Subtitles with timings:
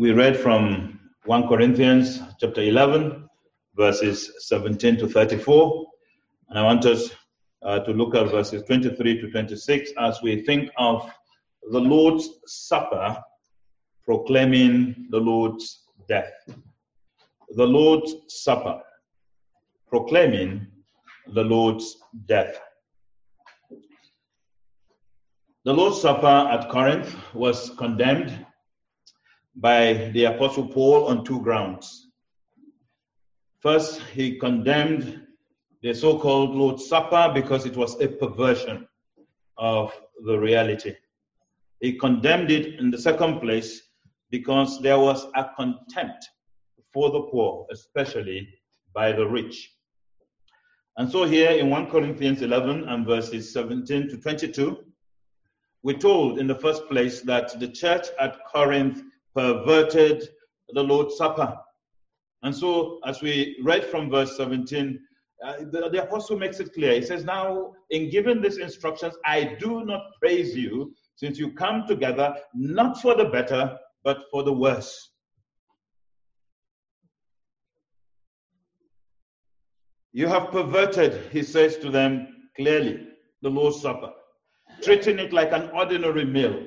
[0.00, 3.28] we read from 1 Corinthians chapter 11,
[3.76, 5.86] verses 17 to 34.
[6.48, 7.10] And I want us
[7.62, 11.06] uh, to look at verses 23 to 26 as we think of
[11.70, 13.14] the Lord's Supper
[14.02, 16.32] proclaiming the Lord's death.
[17.50, 18.80] The Lord's Supper
[19.86, 20.66] proclaiming
[21.34, 22.58] the Lord's death.
[25.66, 28.46] The Lord's Supper at Corinth was condemned
[29.60, 32.08] by the Apostle Paul on two grounds.
[33.60, 35.26] First, he condemned
[35.82, 38.88] the so called Lord's Supper because it was a perversion
[39.58, 39.92] of
[40.24, 40.94] the reality.
[41.80, 43.82] He condemned it in the second place
[44.30, 46.26] because there was a contempt
[46.92, 48.48] for the poor, especially
[48.94, 49.70] by the rich.
[50.96, 54.84] And so, here in 1 Corinthians 11 and verses 17 to 22,
[55.82, 59.02] we're told in the first place that the church at Corinth
[59.34, 60.28] perverted
[60.70, 61.56] the Lord's Supper.
[62.42, 64.98] And so, as we read from verse 17,
[65.44, 66.94] uh, the, the, apostle makes it clear.
[66.94, 71.86] He says, Now, in giving these instructions, I do not praise you, since you come
[71.86, 75.10] together not for the better, but for the worse.
[80.12, 83.06] You have perverted, he says to them clearly,
[83.42, 84.12] the Lord's Supper,
[84.82, 86.66] treating it like an ordinary meal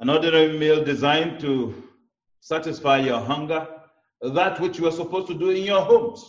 [0.00, 1.82] an ordinary meal designed to
[2.40, 3.66] satisfy your hunger,
[4.22, 6.24] that which you are supposed to do in your homes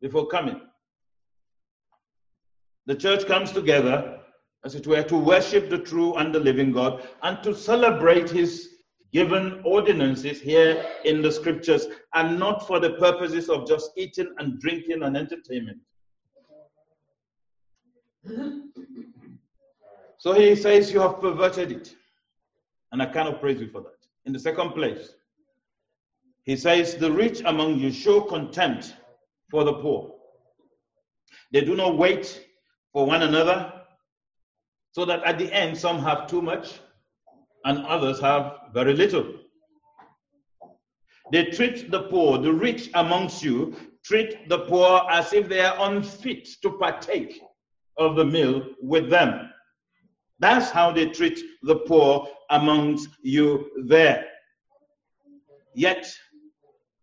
[0.00, 0.60] before coming.
[2.86, 4.20] The church comes together,
[4.64, 8.68] as it were, to worship the true and the living God and to celebrate His
[9.12, 14.60] given ordinances here in the scriptures and not for the purposes of just eating and
[14.60, 15.78] drinking and entertainment.
[20.18, 21.94] So he says, You have perverted it.
[22.92, 23.98] And I cannot praise you for that.
[24.24, 25.14] In the second place,
[26.44, 28.94] he says, The rich among you show contempt
[29.50, 30.14] for the poor.
[31.52, 32.46] They do not wait
[32.92, 33.72] for one another,
[34.92, 36.80] so that at the end, some have too much
[37.64, 39.34] and others have very little.
[41.32, 45.76] They treat the poor, the rich amongst you, treat the poor as if they are
[45.90, 47.40] unfit to partake
[47.98, 49.50] of the meal with them.
[50.38, 54.26] That's how they treat the poor amongst you there.
[55.74, 56.12] Yet,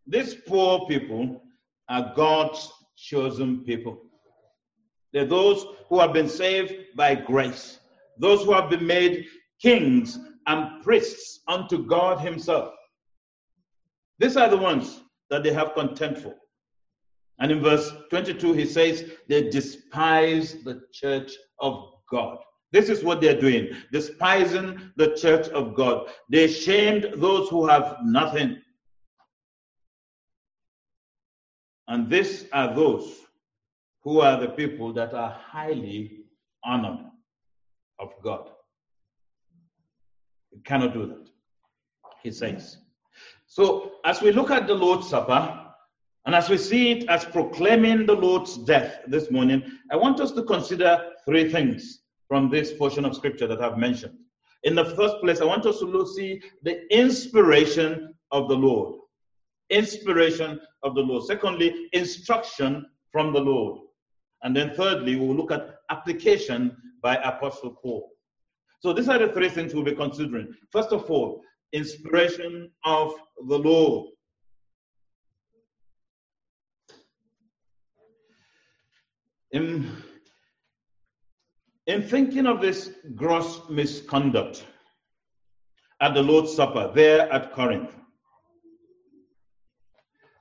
[0.07, 1.41] these poor people
[1.89, 4.01] are God's chosen people.
[5.13, 7.79] They're those who have been saved by grace,
[8.17, 9.25] those who have been made
[9.61, 12.73] kings and priests unto God Himself.
[14.19, 16.35] These are the ones that they have contempt for.
[17.39, 22.37] And in verse 22, he says, they despise the church of God.
[22.75, 26.09] This is what they're doing, despising the church of God.
[26.29, 28.57] They shamed those who have nothing.
[31.87, 33.15] And these are those
[34.03, 36.25] who are the people that are highly
[36.65, 37.05] honored
[37.97, 38.49] of God.
[40.51, 41.29] You cannot do that,
[42.23, 42.79] he says.
[43.47, 45.61] So, as we look at the Lord's Supper,
[46.25, 49.63] and as we see it as proclaiming the Lord's death this morning,
[49.93, 54.17] I want us to consider three things from this portion of scripture that I've mentioned.
[54.63, 58.95] In the first place, I want us to see the inspiration of the Lord.
[59.69, 61.25] Inspiration of the Lord.
[61.25, 63.81] Secondly, instruction from the Lord.
[64.43, 68.09] And then thirdly, we'll look at application by Apostle Paul.
[68.79, 70.53] So these are the three things we'll be considering.
[70.71, 71.41] First of all,
[71.73, 73.13] inspiration of
[73.47, 74.09] the Lord.
[79.51, 79.89] In
[81.87, 84.65] in thinking of this gross misconduct
[86.01, 87.95] at the Lord's Supper there at Corinth,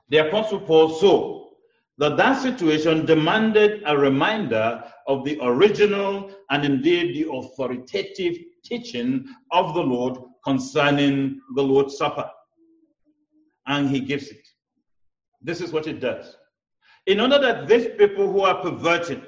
[0.09, 1.49] the Apostle Paul saw
[1.97, 9.73] that that situation demanded a reminder of the original and indeed the authoritative teaching of
[9.73, 12.29] the Lord concerning the Lord's Supper.
[13.67, 14.45] And he gives it.
[15.41, 16.35] This is what it does.
[17.07, 19.25] In order that these people who are perverted,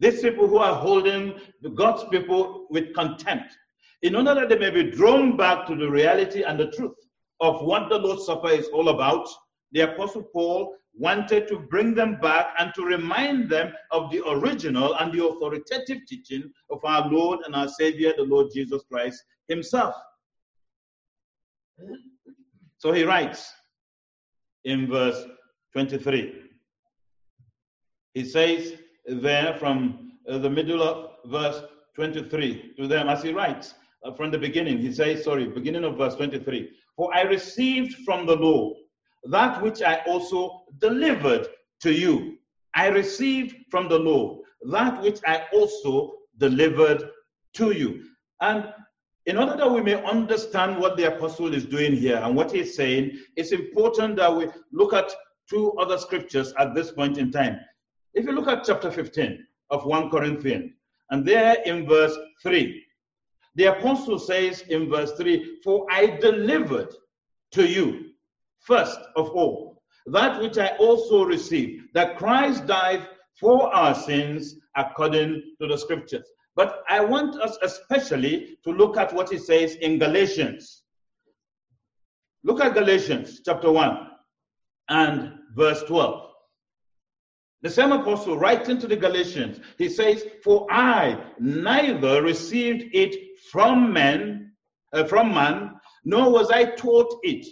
[0.00, 1.38] these people who are holding
[1.74, 3.56] God's people with contempt,
[4.02, 6.96] in order that they may be drawn back to the reality and the truth
[7.40, 9.28] of what the Lord's Supper is all about,
[9.72, 14.94] the Apostle Paul wanted to bring them back and to remind them of the original
[14.94, 19.94] and the authoritative teaching of our Lord and our Savior, the Lord Jesus Christ Himself.
[22.78, 23.52] So he writes
[24.64, 25.24] in verse
[25.72, 26.42] 23.
[28.14, 28.74] He says,
[29.06, 31.62] there from uh, the middle of verse
[31.96, 33.74] 23 to them as he writes,
[34.04, 34.78] uh, from the beginning.
[34.78, 36.70] He says, sorry, beginning of verse 23.
[36.96, 38.76] For I received from the Lord
[39.24, 41.46] that which I also delivered
[41.82, 42.38] to you.
[42.74, 47.10] I received from the Lord that which I also delivered
[47.54, 48.04] to you.
[48.40, 48.72] And
[49.26, 52.74] in order that we may understand what the apostle is doing here and what he's
[52.74, 55.12] saying, it's important that we look at
[55.48, 57.58] two other scriptures at this point in time.
[58.14, 60.72] If you look at chapter 15 of 1 Corinthians,
[61.10, 62.82] and there in verse 3,
[63.56, 66.94] the apostle says in verse 3, For I delivered
[67.52, 68.10] to you,
[68.60, 73.06] first of all, that which I also received, that Christ died
[73.38, 76.26] for our sins according to the scriptures.
[76.56, 80.82] But I want us especially to look at what he says in Galatians.
[82.42, 84.08] Look at Galatians chapter 1
[84.88, 86.29] and verse 12.
[87.62, 93.92] The same apostle writing to the Galatians, he says, For I neither received it from
[93.92, 94.52] men,
[94.92, 95.74] uh, from man,
[96.04, 97.46] nor was I taught it,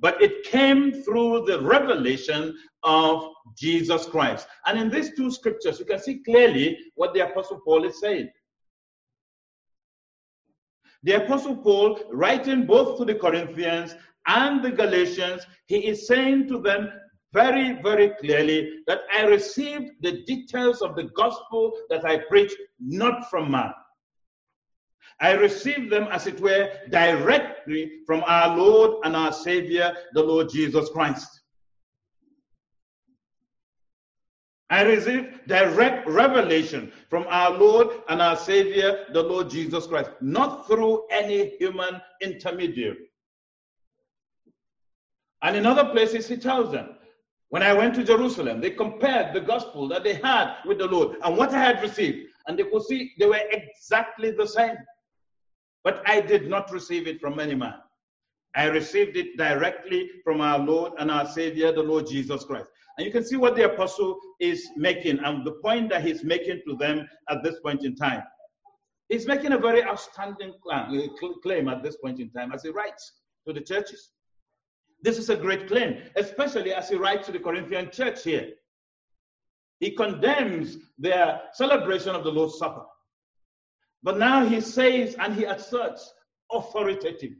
[0.00, 4.48] but it came through the revelation of Jesus Christ.
[4.66, 8.30] And in these two scriptures, you can see clearly what the apostle Paul is saying.
[11.04, 13.94] The apostle Paul, writing both to the Corinthians
[14.26, 16.90] and the Galatians, he is saying to them
[17.32, 23.30] very, very clearly that I received the details of the gospel that I preach not
[23.30, 23.72] from man.
[25.20, 30.50] I received them, as it were, directly from our Lord and our Savior, the Lord
[30.50, 31.40] Jesus Christ.
[34.68, 40.66] I received direct revelation from our Lord and our Savior, the Lord Jesus Christ, not
[40.66, 43.10] through any human intermediary.
[45.42, 46.96] And in other places, he tells them,
[47.52, 51.18] when I went to Jerusalem, they compared the gospel that they had with the Lord
[51.22, 54.74] and what I had received, and they could see they were exactly the same.
[55.84, 57.74] But I did not receive it from any man.
[58.56, 62.70] I received it directly from our Lord and our Savior, the Lord Jesus Christ.
[62.96, 66.62] And you can see what the apostle is making and the point that he's making
[66.66, 68.22] to them at this point in time.
[69.10, 70.86] He's making a very outstanding uh,
[71.42, 73.12] claim at this point in time as he writes
[73.46, 74.12] to the churches.
[75.02, 78.50] This is a great claim, especially as he writes to the Corinthian church here.
[79.80, 82.84] He condemns their celebration of the Lord's Supper.
[84.02, 86.12] But now he says and he asserts
[86.52, 87.36] authoritatively,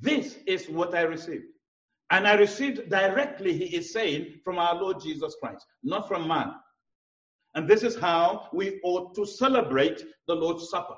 [0.00, 1.44] This is what I received.
[2.10, 6.54] And I received directly, he is saying, from our Lord Jesus Christ, not from man.
[7.54, 10.96] And this is how we ought to celebrate the Lord's Supper.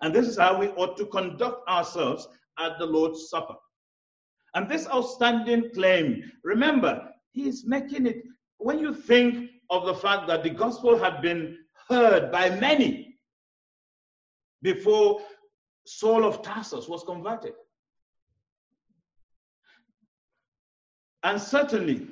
[0.00, 2.26] And this is how we ought to conduct ourselves
[2.58, 3.54] at the Lord's Supper.
[4.54, 8.22] And this outstanding claim, remember, he is making it,
[8.58, 11.58] when you think of the fact that the gospel had been
[11.88, 13.16] heard by many,
[14.62, 15.20] before
[15.86, 17.54] Saul of Tarsus was converted.
[21.22, 22.06] And certainly,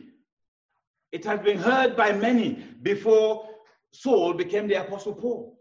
[1.13, 3.49] it had been heard by many before
[3.93, 5.59] Saul became the Apostle Paul.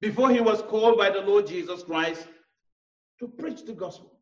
[0.00, 2.26] Before he was called by the Lord Jesus Christ
[3.20, 4.20] to preach the gospel.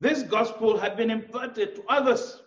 [0.00, 2.40] This gospel had been imparted to others.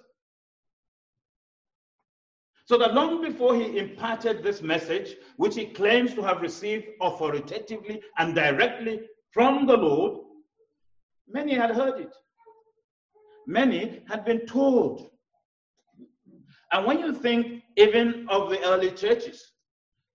[2.66, 8.02] So that long before he imparted this message, which he claims to have received authoritatively
[8.18, 10.22] and directly from the Lord,
[11.28, 12.16] many had heard it.
[13.46, 15.10] Many had been told.
[16.72, 19.52] And when you think even of the early churches,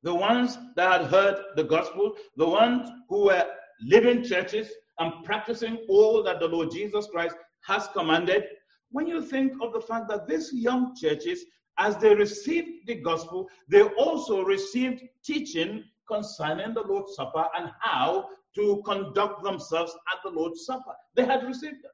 [0.02, 3.46] the ones that had heard the gospel, the ones who were
[3.82, 4.68] living churches
[4.98, 7.36] and practicing all that the Lord Jesus Christ
[7.66, 8.44] has commanded,
[8.90, 11.44] when you think of the fact that these young churches
[11.78, 18.28] as they received the gospel, they also received teaching concerning the Lord's Supper and how
[18.56, 20.94] to conduct themselves at the Lord's Supper.
[21.14, 21.92] They had received them.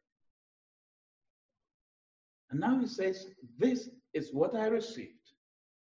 [2.50, 3.26] And now he says,
[3.58, 5.10] This is what I received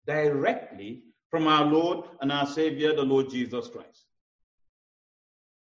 [0.06, 4.06] directly from our Lord and our Savior, the Lord Jesus Christ.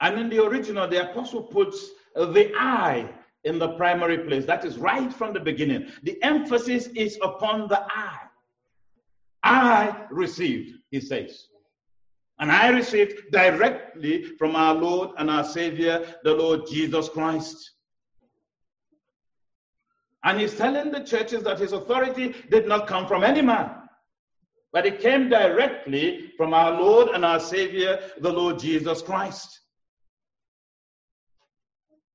[0.01, 3.09] And in the original, the apostle puts the I
[3.43, 4.45] in the primary place.
[4.45, 5.91] That is right from the beginning.
[6.03, 8.17] The emphasis is upon the I.
[9.43, 11.47] I received, he says.
[12.39, 17.71] And I received directly from our Lord and our Savior, the Lord Jesus Christ.
[20.23, 23.71] And he's telling the churches that his authority did not come from any man,
[24.73, 29.59] but it came directly from our Lord and our Savior, the Lord Jesus Christ.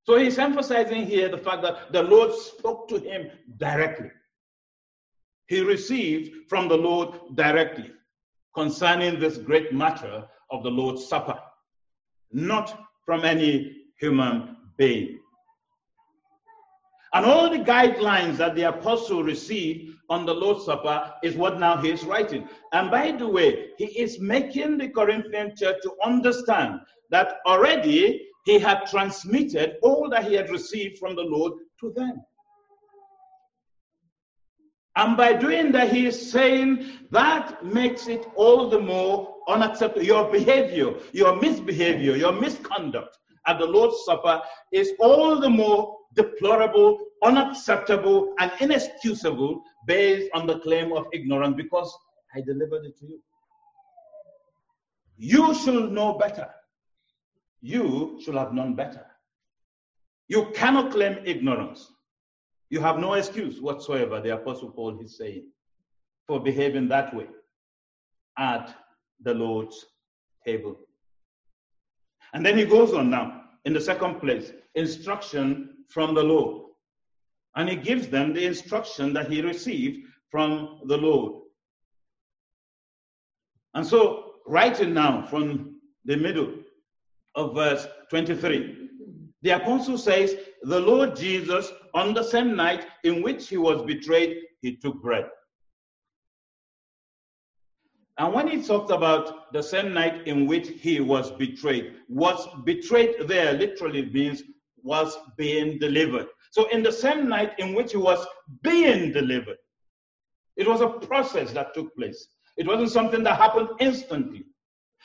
[0.05, 4.11] So he's emphasizing here the fact that the Lord spoke to him directly.
[5.47, 7.91] He received from the Lord directly
[8.55, 11.39] concerning this great matter of the Lord's Supper.
[12.35, 15.21] not from any human being.
[17.13, 21.77] And all the guidelines that the apostle received on the Lord's Supper is what now
[21.77, 22.49] he is writing.
[22.73, 26.81] And by the way, he is making the Corinthian church to understand
[27.11, 32.23] that already he had transmitted all that he had received from the Lord to them.
[34.97, 40.07] And by doing that, he is saying that makes it all the more unacceptable.
[40.07, 44.41] Your behavior, your misbehavior, your misconduct at the Lord's Supper
[44.73, 51.93] is all the more deplorable, unacceptable, and inexcusable based on the claim of ignorance because
[52.35, 53.21] I delivered it to you.
[55.17, 56.49] You should know better.
[57.65, 59.07] You should have known better.
[60.29, 61.91] You cannot claim ignorance.
[62.69, 65.47] You have no excuse whatsoever, the Apostle Paul is saying,
[66.27, 67.27] for behaving that way
[68.37, 68.77] at
[69.23, 69.83] the Lord's
[70.45, 70.77] table.
[72.35, 76.67] And then he goes on now, in the second place, instruction from the Lord.
[77.57, 81.41] And he gives them the instruction that he received from the Lord.
[83.73, 86.64] And so, writing now from the middle
[87.35, 88.89] of verse 23,
[89.43, 94.39] the apostle says, The Lord Jesus, on the same night in which he was betrayed,
[94.63, 95.27] he took bread.
[98.17, 103.17] And when he talked about the same night in which he was betrayed, was betrayed
[103.27, 104.43] there literally means
[104.83, 106.27] was being delivered.
[106.53, 108.25] So, in the same night in which he was
[108.63, 109.57] being delivered,
[110.57, 112.29] it was a process that took place.
[112.57, 114.45] It wasn't something that happened instantly.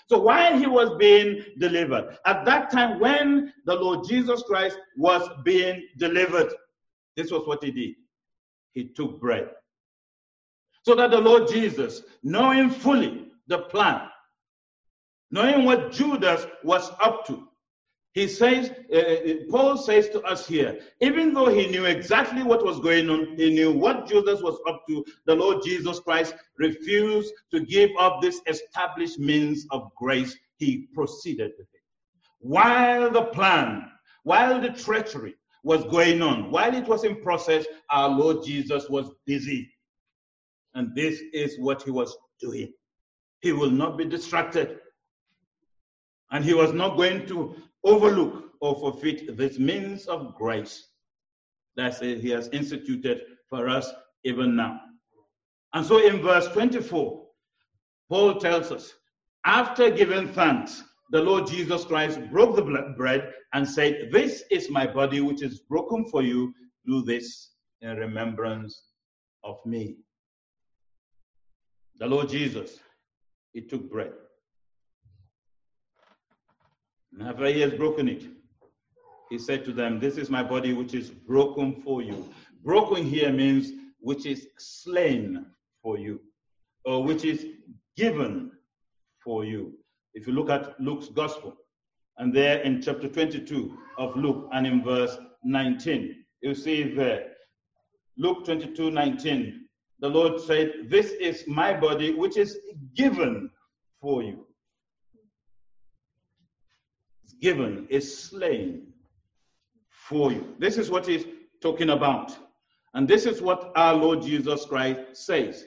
[0.10, 5.30] So, while he was being delivered, at that time when the Lord Jesus Christ was
[5.44, 6.52] being delivered,
[7.16, 7.96] this was what he did.
[8.74, 9.50] He took bread.
[10.84, 14.02] So that the Lord Jesus, knowing fully the plan,
[15.30, 17.49] knowing what Judas was up to,
[18.20, 22.66] he says, uh, uh, Paul says to us here, even though he knew exactly what
[22.66, 27.34] was going on, he knew what Judas was up to, the Lord Jesus Christ refused
[27.52, 30.36] to give up this established means of grace.
[30.58, 31.82] He proceeded with it.
[32.40, 33.90] While the plan,
[34.24, 39.12] while the treachery was going on, while it was in process, our Lord Jesus was
[39.26, 39.72] busy.
[40.74, 42.74] And this is what he was doing.
[43.40, 44.80] He will not be distracted.
[46.32, 50.88] And he was not going to overlook or forfeit this means of grace
[51.76, 53.92] that he has instituted for us
[54.24, 54.80] even now.
[55.74, 57.26] And so in verse 24,
[58.10, 58.94] Paul tells us,
[59.46, 64.86] after giving thanks, the Lord Jesus Christ broke the bread and said, This is my
[64.86, 66.54] body which is broken for you.
[66.86, 68.82] Do this in remembrance
[69.44, 69.98] of me.
[71.98, 72.80] The Lord Jesus,
[73.54, 74.12] he took bread.
[77.14, 78.24] And after he has broken it,
[79.30, 82.30] he said to them, This is my body which is broken for you.
[82.64, 85.46] Broken here means which is slain
[85.82, 86.22] for you,
[86.86, 87.46] or which is
[87.96, 88.52] given
[89.24, 89.74] for you.
[90.14, 91.56] If you look at Luke's gospel,
[92.18, 97.32] and there in chapter 22 of Luke and in verse 19, you see there,
[98.18, 99.66] Luke 22 19,
[100.00, 102.58] the Lord said, This is my body which is
[102.96, 103.50] given
[104.02, 104.46] for you
[107.42, 108.88] given, is slain
[109.90, 110.56] for you.
[110.60, 111.26] This is what he's
[111.62, 112.38] talking about.
[112.94, 115.66] And this is what our Lord Jesus Christ says.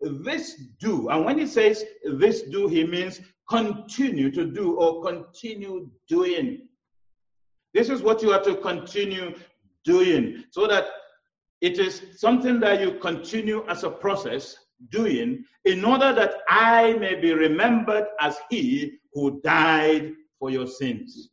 [0.00, 5.90] This do, and when he says this do, he means continue to do or continue
[6.08, 6.68] doing.
[7.74, 9.34] This is what you are to continue
[9.84, 10.86] doing so that
[11.60, 14.56] it is something that you continue as a process
[14.90, 21.28] doing in order that I may be remembered as he who died for your sins,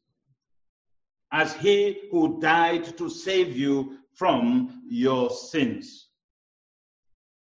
[1.31, 6.09] as he who died to save you from your sins.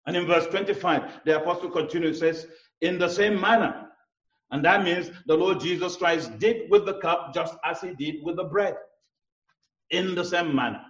[0.07, 2.47] And in verse 25, the apostle continues, says,
[2.83, 3.89] in the same manner.
[4.51, 8.23] And that means the Lord Jesus Christ did with the cup just as he did
[8.23, 8.77] with the bread.
[9.91, 10.83] In the same manner.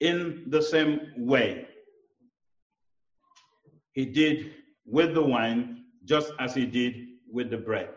[0.00, 1.66] In the same way.
[3.92, 4.54] He did
[4.86, 6.94] with the wine just as he did
[7.30, 7.90] with the bread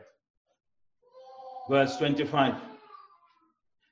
[1.69, 2.55] verse 25.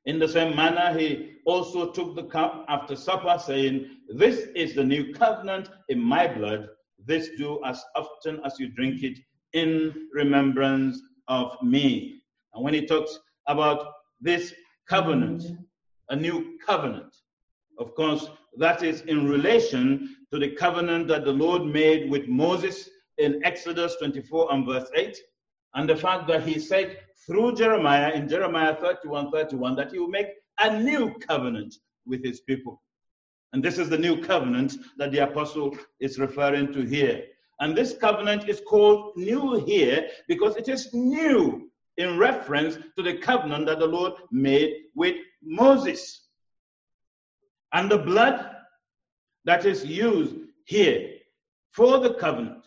[0.06, 4.84] In the same manner, he also took the cup after supper, saying, This is the
[4.84, 6.68] new covenant in my blood.
[7.06, 9.20] This do as often as you drink it
[9.54, 12.22] in remembrance of me.
[12.54, 14.54] And when he talks about this
[14.88, 15.44] covenant,
[16.10, 17.16] a new covenant,
[17.80, 22.90] of course, that is in relation to the covenant that the Lord made with Moses
[23.18, 25.18] in Exodus 24 and verse 8,
[25.76, 30.08] and the fact that he said through Jeremiah in Jeremiah 31 31 that he will
[30.08, 30.28] make
[30.60, 31.76] a new covenant
[32.06, 32.82] with his people.
[33.54, 37.24] And this is the new covenant that the apostle is referring to here.
[37.60, 43.18] And this covenant is called new here because it is new in reference to the
[43.18, 46.28] covenant that the Lord made with Moses.
[47.72, 48.50] And the blood
[49.46, 51.12] that is used here
[51.72, 52.66] for the covenant,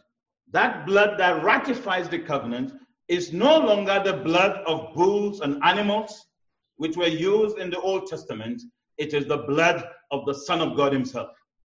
[0.53, 2.73] that blood that ratifies the covenant,
[3.09, 6.27] is no longer the blood of bulls and animals,
[6.77, 8.63] which were used in the Old Testament.
[8.99, 11.29] It is the blood of the Son of God Himself,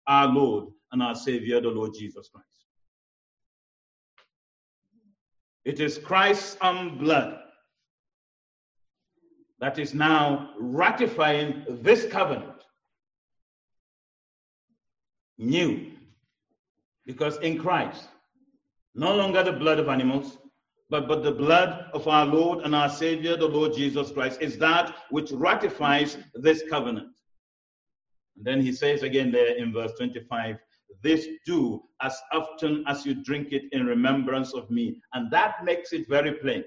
[0.07, 2.47] our Lord and our Savior, the Lord Jesus Christ.
[5.65, 7.39] It is Christ's own blood
[9.61, 12.65] that is now ratifying this covenant.
[15.39, 15.93] New.
[17.07, 18.09] Because in Christ,
[18.95, 20.39] no longer the blood of animals,
[20.91, 24.59] but, but the blood of our Lord and our Savior, the Lord Jesus Christ, is
[24.59, 27.17] that which ratifies this covenant.
[28.37, 30.57] And then he says again there in verse 25,
[31.03, 35.01] this do as often as you drink it in remembrance of me.
[35.15, 36.65] And that makes it very plain.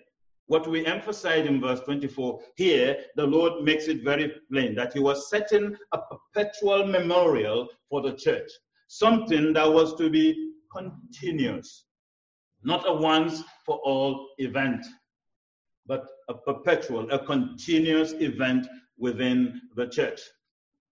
[0.47, 4.99] What we emphasize in verse 24 here, the Lord makes it very plain that He
[4.99, 8.49] was setting a perpetual memorial for the church,
[8.87, 11.85] something that was to be continuous,
[12.65, 14.85] not a once for all event,
[15.85, 18.67] but a perpetual, a continuous event
[18.97, 20.21] within the church.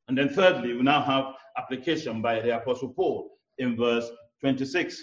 [0.07, 4.09] And then, thirdly, we now have application by the Apostle Paul in verse
[4.41, 5.01] 26.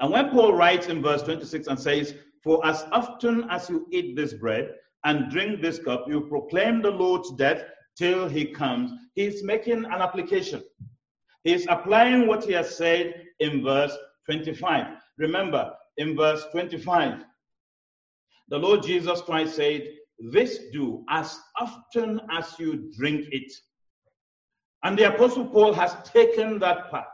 [0.00, 4.16] And when Paul writes in verse 26 and says, For as often as you eat
[4.16, 7.64] this bread and drink this cup, you proclaim the Lord's death
[7.96, 10.62] till he comes, he's making an application.
[11.42, 14.86] He's applying what he has said in verse 25.
[15.18, 17.24] Remember, in verse 25,
[18.48, 19.88] the Lord Jesus Christ said,
[20.32, 23.52] This do as often as you drink it.
[24.84, 27.08] And the Apostle Paul has taken that part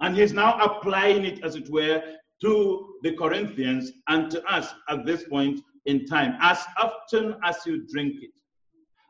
[0.00, 2.02] and he's now applying it, as it were,
[2.42, 7.86] to the Corinthians and to us at this point in time, as often as you
[7.86, 8.30] drink it.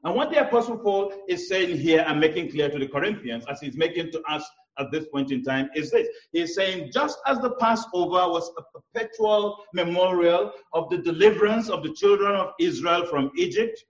[0.05, 3.61] And what the Apostle Paul is saying here and making clear to the Corinthians, as
[3.61, 6.09] he's making to us at this point in time, is this.
[6.33, 11.93] He's saying, just as the Passover was a perpetual memorial of the deliverance of the
[11.95, 13.83] children of Israel from Egypt,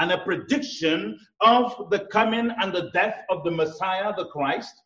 [0.00, 4.82] and a prediction of the coming and the death of the Messiah, the Christ.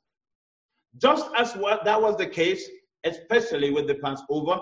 [0.99, 2.69] Just as what that was the case,
[3.05, 4.61] especially with the Passover,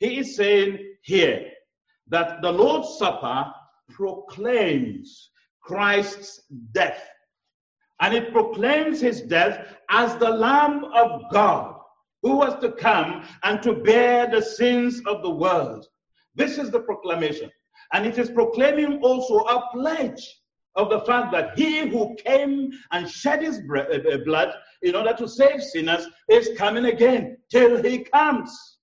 [0.00, 1.50] he is saying here
[2.08, 3.52] that the Lord's Supper
[3.88, 7.08] proclaims Christ's death.
[8.00, 11.74] And it proclaims his death as the Lamb of God
[12.22, 15.86] who was to come and to bear the sins of the world.
[16.34, 17.50] This is the proclamation.
[17.92, 20.40] And it is proclaiming also a pledge
[20.76, 25.12] of the fact that he who came and shed his uh, uh, blood in order
[25.14, 28.78] to save sinners is coming again till he comes.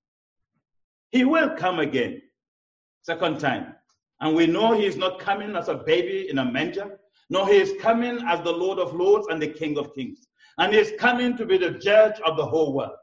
[1.11, 2.21] He will come again,
[3.03, 3.75] second time.
[4.19, 6.99] And we know he is not coming as a baby in a manger.
[7.29, 10.27] No, he is coming as the Lord of Lords and the King of Kings.
[10.57, 12.95] And he is coming to be the judge of the whole world.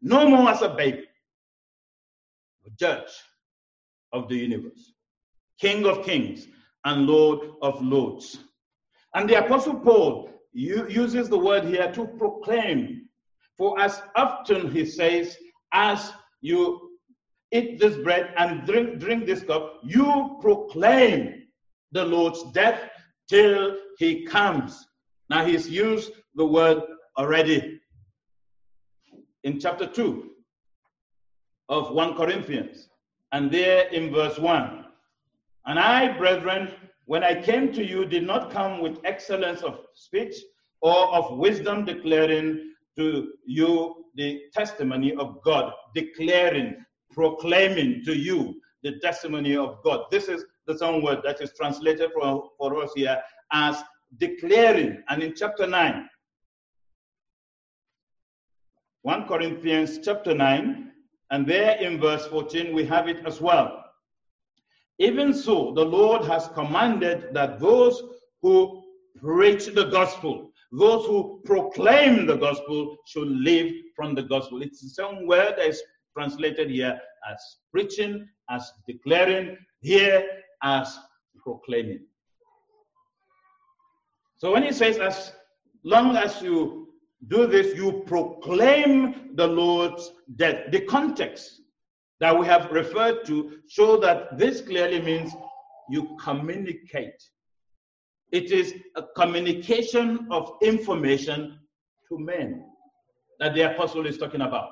[0.00, 1.04] No more as a baby,
[2.78, 3.10] judge
[4.12, 4.92] of the universe.
[5.60, 6.48] King of kings
[6.84, 8.38] and Lord of lords.
[9.14, 13.08] And the Apostle Paul uses the word here to proclaim.
[13.56, 15.36] For as often he says,
[15.72, 16.90] as you
[17.52, 21.44] eat this bread and drink, drink this cup, you proclaim
[21.92, 22.90] the Lord's death
[23.28, 24.86] till he comes.
[25.30, 26.82] Now he's used the word
[27.16, 27.80] already
[29.44, 30.30] in chapter 2
[31.68, 32.88] of 1 Corinthians.
[33.32, 34.84] And there in verse 1,
[35.66, 36.72] and I, brethren,
[37.06, 40.34] when I came to you, did not come with excellence of speech
[40.80, 46.76] or of wisdom, declaring to you the testimony of God, declaring,
[47.10, 50.04] proclaiming to you the testimony of God.
[50.10, 53.20] This is the same word that is translated for, for us here
[53.52, 53.82] as
[54.18, 55.02] declaring.
[55.08, 56.08] And in chapter 9,
[59.02, 60.92] 1 Corinthians chapter 9,
[61.30, 63.84] and there in verse 14, we have it as well.
[64.98, 68.02] Even so, the Lord has commanded that those
[68.42, 68.82] who
[69.16, 74.62] preach the gospel, those who proclaim the gospel, should live from the gospel.
[74.62, 75.82] It's the same word that is
[76.16, 77.38] translated here as
[77.72, 80.24] preaching, as declaring, here
[80.62, 80.98] as
[81.42, 82.06] proclaiming.
[84.36, 85.32] So when he says, as
[85.84, 86.88] long as you
[87.28, 90.70] do this, you proclaim the Lord's death.
[90.70, 91.60] The context
[92.20, 95.32] that we have referred to show that this clearly means
[95.90, 97.22] you communicate.
[98.32, 101.58] It is a communication of information
[102.08, 102.64] to men
[103.40, 104.70] that the apostle is talking about.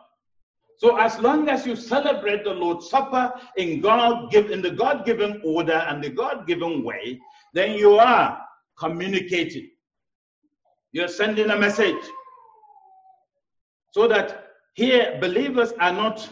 [0.81, 5.43] So as long as you celebrate the Lord's Supper in God give in the God-given
[5.45, 7.21] order and the God-given way,
[7.53, 8.41] then you are
[8.79, 9.69] communicating.
[10.93, 12.03] You're sending a message.
[13.91, 16.27] So that here believers are not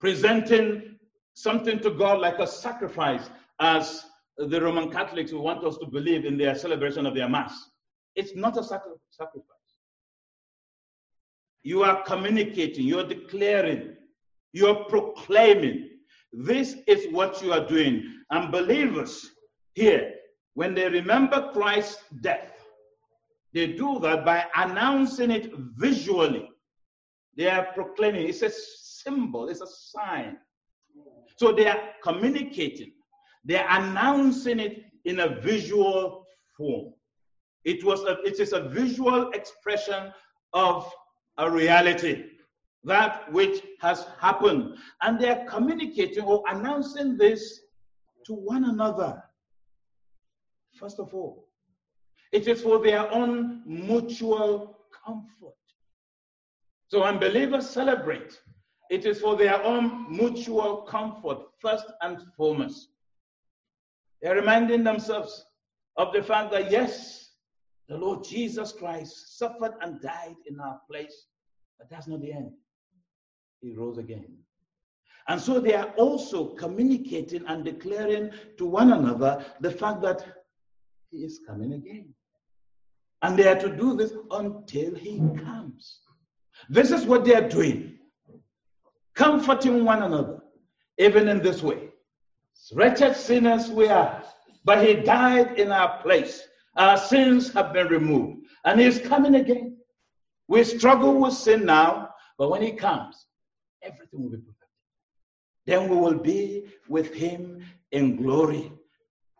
[0.00, 0.98] presenting
[1.34, 4.04] something to God like a sacrifice as
[4.36, 7.54] the Roman Catholics who want us to believe in their celebration of their Mass.
[8.16, 9.53] It's not a sacrifice.
[11.64, 13.96] You are communicating, you're declaring,
[14.52, 15.88] you're proclaiming.
[16.32, 18.04] This is what you are doing.
[18.30, 19.30] And believers
[19.74, 20.12] here,
[20.52, 22.52] when they remember Christ's death,
[23.54, 26.50] they do that by announcing it visually.
[27.36, 28.28] They are proclaiming.
[28.28, 30.36] It's a symbol, it's a sign.
[31.36, 32.92] So they are communicating.
[33.44, 36.92] They are announcing it in a visual form.
[37.64, 40.12] It was a, it is a visual expression
[40.52, 40.90] of
[41.38, 42.24] a reality,
[42.84, 44.76] that which has happened.
[45.02, 47.60] And they are communicating or announcing this
[48.26, 49.22] to one another.
[50.78, 51.48] First of all,
[52.32, 55.54] it is for their own mutual comfort.
[56.88, 58.40] So when believers celebrate,
[58.90, 62.88] it is for their own mutual comfort, first and foremost.
[64.20, 65.44] They're reminding themselves
[65.96, 67.23] of the fact that, yes,
[67.88, 71.26] the Lord Jesus Christ suffered and died in our place,
[71.78, 72.52] but that's not the end.
[73.60, 74.26] He rose again.
[75.28, 80.24] And so they are also communicating and declaring to one another the fact that
[81.10, 82.12] he is coming again.
[83.22, 86.00] And they are to do this until he comes.
[86.68, 87.98] This is what they are doing,
[89.14, 90.42] comforting one another,
[90.98, 91.88] even in this way.
[92.72, 94.22] Wretched sinners we are,
[94.64, 96.42] but he died in our place.
[96.76, 99.76] Our sins have been removed, and he is coming again.
[100.48, 103.26] We struggle with sin now, but when he comes,
[103.82, 104.60] everything will be perfect.
[105.66, 108.72] Then we will be with him in glory.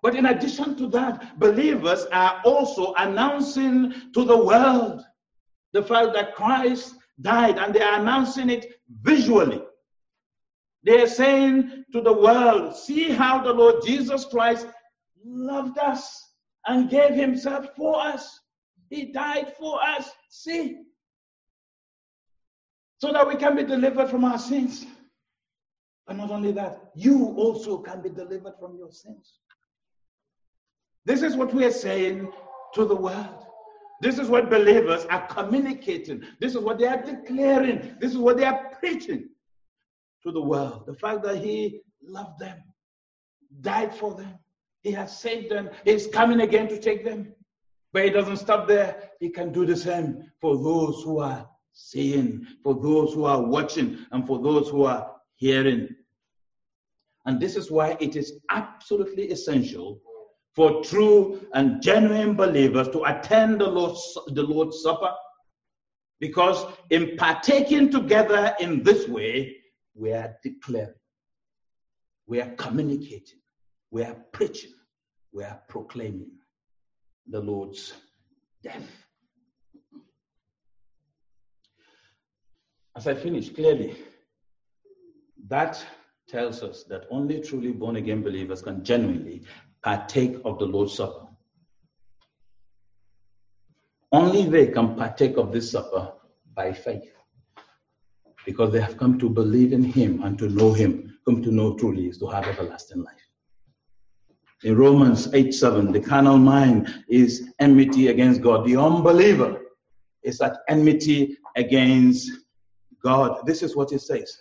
[0.02, 5.02] But in addition to that, believers are also announcing to the world
[5.72, 9.62] the fact that Christ died, and they are announcing it visually.
[10.84, 14.66] They are saying to the world, see how the Lord Jesus Christ
[15.24, 16.33] loved us
[16.66, 18.40] and gave himself for us.
[18.90, 20.10] He died for us.
[20.28, 20.78] See?
[22.98, 24.86] So that we can be delivered from our sins.
[26.08, 29.40] And not only that, you also can be delivered from your sins.
[31.06, 32.30] This is what we are saying
[32.74, 33.46] to the world.
[34.00, 36.22] This is what believers are communicating.
[36.40, 37.96] This is what they are declaring.
[38.00, 39.28] This is what they are preaching
[40.22, 40.84] to the world.
[40.86, 42.62] The fact that He loved them,
[43.60, 44.38] died for them,
[44.84, 47.32] He has saved them, He's coming again to take them.
[47.92, 49.10] But He doesn't stop there.
[49.18, 54.06] He can do the same for those who are seeing, for those who are watching,
[54.12, 55.88] and for those who are hearing.
[57.26, 60.00] And this is why it is absolutely essential
[60.54, 65.12] for true and genuine believers to attend the Lord's, the Lord's Supper.
[66.20, 69.56] Because in partaking together in this way,
[69.94, 70.94] we are declaring,
[72.26, 73.40] we are communicating,
[73.94, 74.72] we are preaching,
[75.32, 76.32] we are proclaiming
[77.28, 77.92] the Lord's
[78.60, 78.90] death.
[82.96, 83.96] As I finish, clearly,
[85.46, 85.86] that
[86.28, 89.44] tells us that only truly born again believers can genuinely
[89.80, 91.28] partake of the Lord's Supper.
[94.10, 96.14] Only they can partake of this supper
[96.52, 97.12] by faith
[98.44, 101.76] because they have come to believe in Him and to know Him, come to know
[101.76, 103.23] truly is to have everlasting life.
[104.62, 108.66] In Romans 8 7, the carnal mind is enmity against God.
[108.66, 109.60] The unbeliever
[110.22, 112.30] is at enmity against
[113.02, 113.46] God.
[113.46, 114.36] This is what it says.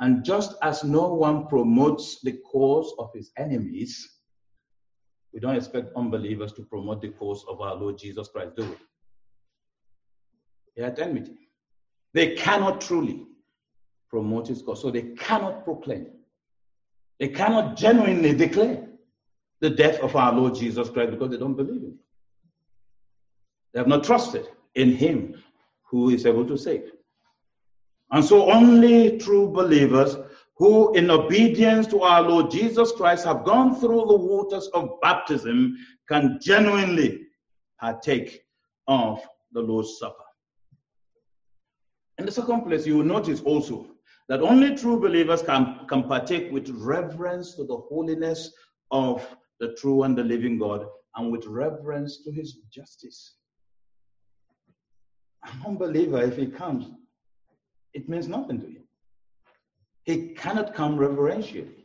[0.00, 4.18] And just as no one promotes the cause of his enemies,
[5.32, 8.76] we don't expect unbelievers to promote the cause of our Lord Jesus Christ, do we?
[10.76, 11.48] They are at enmity.
[12.14, 13.26] They cannot truly
[14.10, 14.82] promote his cause.
[14.82, 16.08] So they cannot proclaim.
[17.20, 18.88] They cannot genuinely declare
[19.62, 21.98] the death of our Lord Jesus Christ because they don't believe in him.
[23.72, 25.40] They have not trusted in him
[25.84, 26.90] who is able to save.
[28.10, 30.16] And so only true believers
[30.56, 35.76] who, in obedience to our Lord Jesus Christ, have gone through the waters of baptism,
[36.08, 37.20] can genuinely
[37.80, 38.42] partake
[38.88, 39.20] of
[39.52, 40.24] the Lord's Supper.
[42.18, 43.86] In the second place, you will notice also
[44.28, 48.52] that only true believers can, can partake with reverence to the holiness
[48.90, 49.24] of
[49.60, 50.86] the true and the living God
[51.16, 53.36] and with reverence to his justice.
[55.44, 56.86] An unbeliever, if he comes,
[57.94, 58.84] it means nothing to him.
[60.04, 61.82] He cannot come reverentially.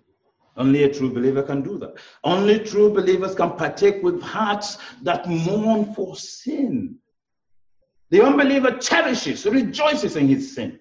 [0.55, 1.97] Only a true believer can do that.
[2.23, 6.97] Only true believers can partake with hearts that mourn for sin.
[8.09, 10.79] The unbeliever cherishes, rejoices in his sin.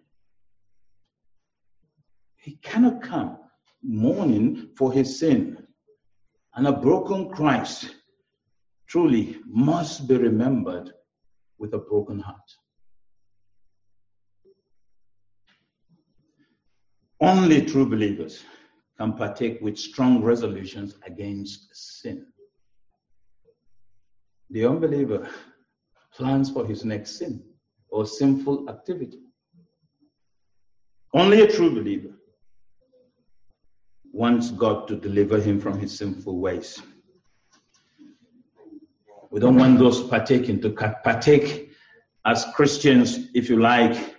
[2.36, 3.38] He cannot come
[3.82, 5.65] mourning for his sin.
[6.56, 7.94] And a broken Christ
[8.88, 10.90] truly must be remembered
[11.58, 12.50] with a broken heart.
[17.20, 18.42] Only true believers
[18.98, 22.26] can partake with strong resolutions against sin.
[24.50, 25.28] The unbeliever
[26.14, 27.42] plans for his next sin
[27.90, 29.20] or sinful activity.
[31.12, 32.15] Only a true believer
[34.16, 36.80] wants God to deliver him from his sinful ways.
[39.30, 41.70] We don't want those partaking to partake
[42.24, 44.16] as Christians, if you like,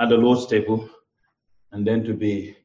[0.00, 0.90] at the Lord's table
[1.70, 2.56] and then to be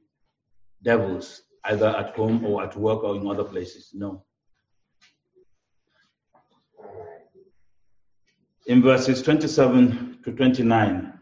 [0.82, 3.92] devils either at home or at work or in other places.
[3.94, 4.24] No.
[8.66, 11.20] In verses 27 to 29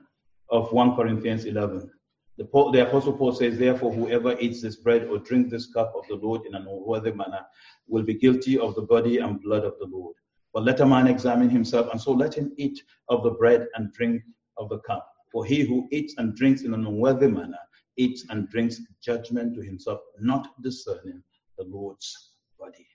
[0.50, 1.92] of 1 Corinthians 11,
[2.38, 5.94] the, Paul, the Apostle Paul says, Therefore, whoever eats this bread or drinks this cup
[5.96, 7.46] of the Lord in an unworthy manner
[7.88, 10.16] will be guilty of the body and blood of the Lord.
[10.54, 13.92] But let a man examine himself, and so let him eat of the bread and
[13.94, 14.24] drink
[14.58, 15.08] of the cup.
[15.32, 17.60] For he who eats and drinks in an unworthy manner
[17.98, 21.24] eats and drinks judgment to himself, not discerning
[21.58, 22.88] the Lord's body.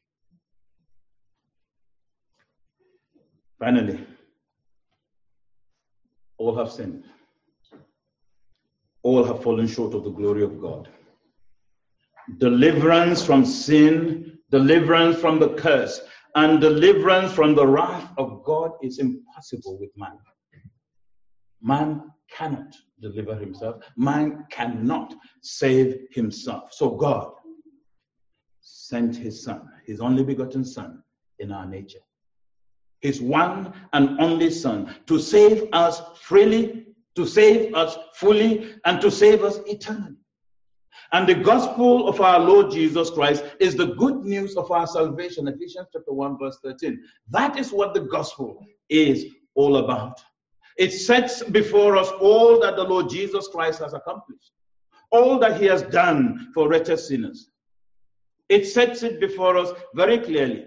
[3.59, 4.05] Finally,
[6.39, 7.05] all have sinned.
[9.07, 10.89] All have fallen short of the glory of God.
[12.39, 16.01] Deliverance from sin, deliverance from the curse,
[16.35, 20.19] and deliverance from the wrath of God is impossible with man.
[21.63, 22.03] Man
[22.37, 23.77] cannot deliver himself.
[23.97, 26.73] Man cannot save himself.
[26.73, 27.31] So God
[28.61, 31.01] sent his son, his only begotten son
[31.39, 32.05] in our nature,
[33.03, 36.86] his one and only son to save us freely,
[37.17, 40.17] to save us fully, and to save us eternally.
[41.13, 45.49] And the gospel of our Lord Jesus Christ is the good news of our salvation.
[45.49, 47.01] Ephesians chapter 1, verse 13.
[47.31, 50.23] That is what the gospel is all about.
[50.77, 54.53] It sets before us all that the Lord Jesus Christ has accomplished,
[55.11, 57.51] all that he has done for wretched sinners.
[58.49, 60.67] It sets it before us very clearly.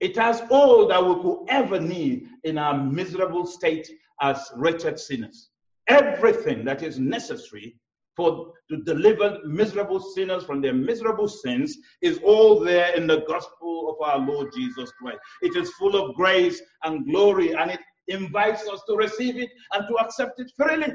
[0.00, 3.88] It has all that we could ever need in our miserable state
[4.20, 5.50] as wretched sinners.
[5.88, 7.76] Everything that is necessary
[8.16, 13.90] for to deliver miserable sinners from their miserable sins is all there in the gospel
[13.90, 15.18] of our Lord Jesus Christ.
[15.42, 19.86] It is full of grace and glory, and it invites us to receive it and
[19.88, 20.92] to accept it freely.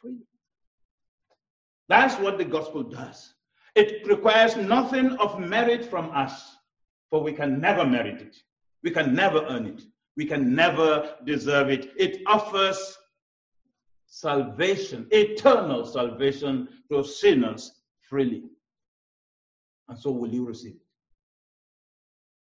[0.00, 0.26] Freely.
[1.88, 3.34] That's what the gospel does.
[3.74, 6.56] It requires nothing of merit from us,
[7.10, 8.36] for we can never merit it.
[8.82, 9.82] We can never earn it.
[10.16, 11.92] We can never deserve it.
[11.96, 12.96] It offers
[14.06, 17.72] salvation, eternal salvation to sinners
[18.08, 18.44] freely.
[19.88, 20.80] And so, will you receive it?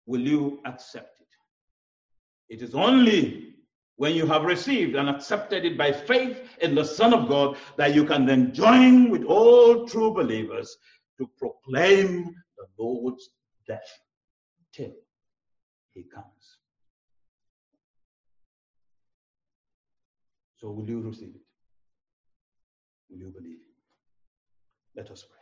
[0.06, 2.54] Will you accept it?
[2.54, 3.54] It is only
[3.96, 7.94] when you have received and accepted it by faith in the Son of God that
[7.94, 10.76] you can then join with all true believers
[11.18, 13.30] to proclaim the Lord's
[13.66, 13.98] death
[14.72, 14.92] till
[15.94, 16.58] he comes.
[20.56, 21.51] So, will you receive it?
[23.12, 23.60] Will you believe?
[24.96, 25.41] Let us pray.